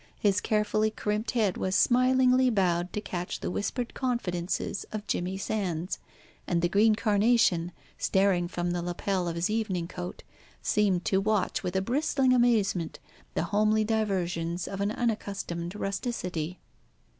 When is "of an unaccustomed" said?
14.67-15.75